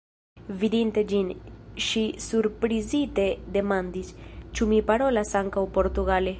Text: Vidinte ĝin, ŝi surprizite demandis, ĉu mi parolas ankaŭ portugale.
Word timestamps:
Vidinte 0.61 1.01
ĝin, 1.11 1.27
ŝi 1.89 2.03
surprizite 2.29 3.27
demandis, 3.59 4.13
ĉu 4.59 4.71
mi 4.73 4.83
parolas 4.93 5.39
ankaŭ 5.45 5.69
portugale. 5.81 6.29